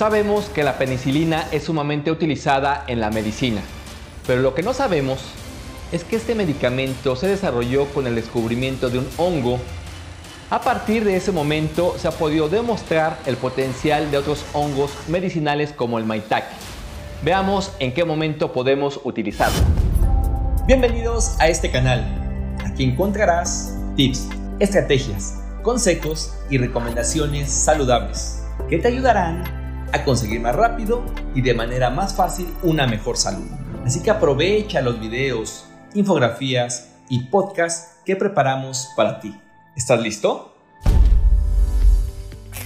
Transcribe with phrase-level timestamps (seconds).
[0.00, 3.60] Sabemos que la penicilina es sumamente utilizada en la medicina,
[4.26, 5.20] pero lo que no sabemos
[5.92, 9.58] es que este medicamento se desarrolló con el descubrimiento de un hongo.
[10.48, 15.70] A partir de ese momento se ha podido demostrar el potencial de otros hongos medicinales
[15.72, 16.48] como el maitake.
[17.22, 19.60] Veamos en qué momento podemos utilizarlo.
[20.66, 22.56] Bienvenidos a este canal.
[22.64, 24.30] Aquí encontrarás tips,
[24.60, 29.59] estrategias, consejos y recomendaciones saludables que te ayudarán
[29.92, 31.02] a conseguir más rápido
[31.34, 33.46] y de manera más fácil una mejor salud.
[33.84, 39.34] Así que aprovecha los videos, infografías y podcasts que preparamos para ti.
[39.76, 40.54] ¿Estás listo?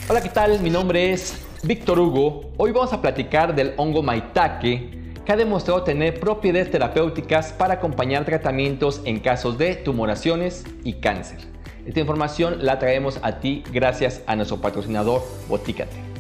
[0.09, 0.61] Hola, ¿qué tal?
[0.61, 2.53] Mi nombre es Víctor Hugo.
[2.59, 8.27] Hoy vamos a platicar del hongo maitake que ha demostrado tener propiedades terapéuticas para acompañar
[8.27, 11.39] tratamientos en casos de tumoraciones y cáncer.
[11.87, 16.14] Esta información la traemos a ti gracias a nuestro patrocinador Botícate.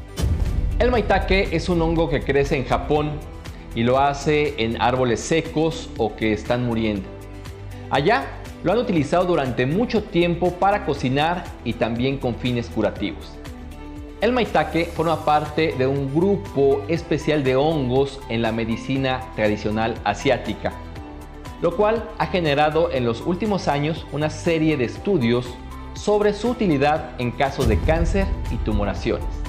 [0.80, 3.12] El maitake es un hongo que crece en Japón
[3.76, 7.08] y lo hace en árboles secos o que están muriendo.
[7.90, 8.24] Allá
[8.64, 13.36] lo han utilizado durante mucho tiempo para cocinar y también con fines curativos.
[14.20, 20.72] El maitake forma parte de un grupo especial de hongos en la medicina tradicional asiática,
[21.62, 25.46] lo cual ha generado en los últimos años una serie de estudios
[25.92, 29.44] sobre su utilidad en casos de cáncer y tumoraciones.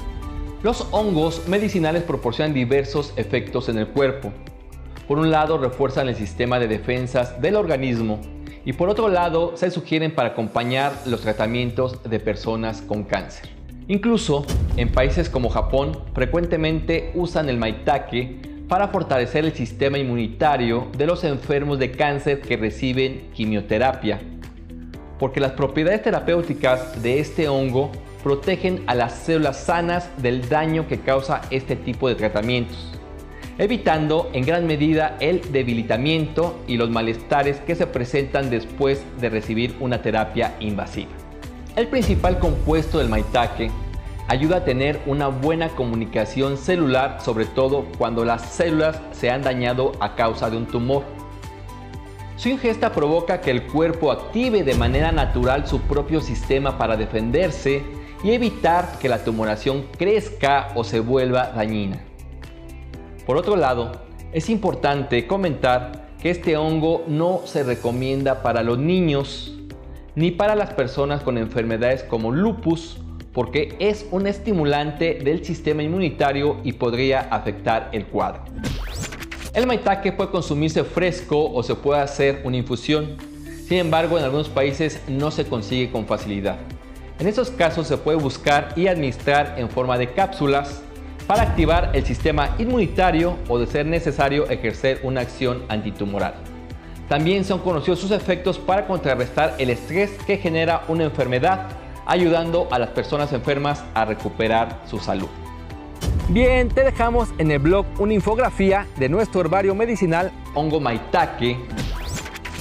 [0.65, 4.33] Los hongos medicinales proporcionan diversos efectos en el cuerpo.
[5.07, 8.19] Por un lado, refuerzan el sistema de defensas del organismo
[8.65, 13.47] y por otro lado, se sugieren para acompañar los tratamientos de personas con cáncer.
[13.87, 14.43] Incluso
[14.75, 21.23] en países como Japón, frecuentemente usan el maitake para fortalecer el sistema inmunitario de los
[21.25, 24.19] enfermos de cáncer que reciben quimioterapia,
[25.19, 27.91] porque las propiedades terapéuticas de este hongo
[28.25, 32.91] protegen a las células sanas del daño que causa este tipo de tratamientos,
[33.59, 39.75] evitando en gran medida el debilitamiento y los malestares que se presentan después de recibir
[39.79, 41.11] una terapia invasiva.
[41.75, 43.69] El principal compuesto del maitake
[44.27, 49.91] ayuda a tener una buena comunicación celular, sobre todo cuando las células se han dañado
[49.99, 51.03] a causa de un tumor.
[52.37, 58.03] Su ingesta provoca que el cuerpo active de manera natural su propio sistema para defenderse
[58.25, 62.01] y evitar que la tumoración crezca o se vuelva dañina.
[63.27, 63.91] Por otro lado,
[64.33, 69.53] es importante comentar que este hongo no se recomienda para los niños
[70.15, 72.97] ni para las personas con enfermedades como lupus
[73.31, 78.41] porque es un estimulante del sistema inmunitario y podría afectar el cuadro.
[79.53, 83.17] El maitake puede consumirse fresco o se puede hacer una infusión.
[83.67, 86.57] Sin embargo, en algunos países no se consigue con facilidad.
[87.17, 90.81] En esos casos se puede buscar y administrar en forma de cápsulas
[91.27, 96.33] para activar el sistema inmunitario o de ser necesario ejercer una acción antitumoral.
[97.07, 101.67] También son conocidos sus efectos para contrarrestar el estrés que genera una enfermedad,
[102.05, 105.29] ayudando a las personas enfermas a recuperar su salud.
[106.27, 111.57] Bien, te dejamos en el blog una infografía de nuestro herbario medicinal Hongo Maitake.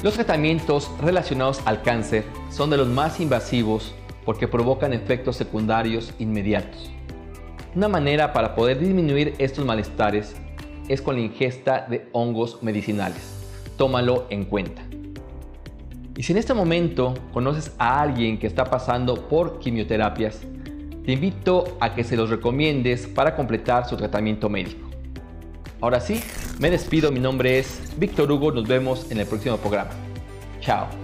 [0.02, 3.94] Los tratamientos relacionados al cáncer son de los más invasivos
[4.24, 6.90] porque provocan efectos secundarios inmediatos.
[7.74, 10.36] Una manera para poder disminuir estos malestares
[10.88, 13.34] es con la ingesta de hongos medicinales.
[13.76, 14.82] Tómalo en cuenta.
[16.16, 20.42] Y si en este momento conoces a alguien que está pasando por quimioterapias,
[21.04, 24.88] te invito a que se los recomiendes para completar su tratamiento médico.
[25.80, 26.22] Ahora sí,
[26.60, 29.90] me despido, mi nombre es Víctor Hugo, nos vemos en el próximo programa.
[30.60, 31.03] Chao.